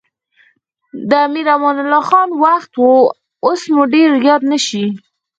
د 1.09 1.11
امیر 1.27 1.47
امان 1.55 1.75
الله 1.81 2.03
خان 2.09 2.29
وخت 2.43 2.71
و 2.77 2.85
اوس 3.45 3.61
مو 3.73 3.83
ډېر 3.93 4.09
یاد 4.27 4.41
نه 4.51 4.57
شي. 4.67 4.83